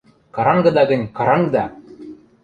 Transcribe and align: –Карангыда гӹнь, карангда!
–Карангыда 0.35 0.83
гӹнь, 0.89 1.11
карангда! 1.17 1.65